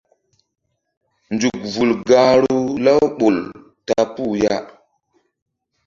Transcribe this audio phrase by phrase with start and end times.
[1.33, 3.37] Nzuk vul gahru Laouɓol
[3.87, 4.55] ta puh ya.